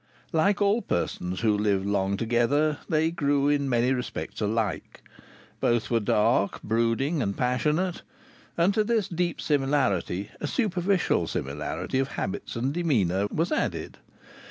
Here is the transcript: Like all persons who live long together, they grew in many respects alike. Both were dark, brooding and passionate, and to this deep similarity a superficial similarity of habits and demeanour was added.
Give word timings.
Like 0.31 0.63
all 0.63 0.81
persons 0.81 1.41
who 1.41 1.55
live 1.55 1.85
long 1.85 2.17
together, 2.17 2.79
they 2.89 3.11
grew 3.11 3.49
in 3.49 3.69
many 3.69 3.93
respects 3.93 4.41
alike. 4.41 5.03
Both 5.59 5.91
were 5.91 5.99
dark, 5.99 6.59
brooding 6.63 7.21
and 7.21 7.37
passionate, 7.37 8.01
and 8.57 8.73
to 8.73 8.83
this 8.83 9.07
deep 9.07 9.39
similarity 9.39 10.31
a 10.39 10.47
superficial 10.47 11.27
similarity 11.27 11.99
of 11.99 12.07
habits 12.13 12.55
and 12.55 12.73
demeanour 12.73 13.27
was 13.29 13.51
added. 13.51 13.99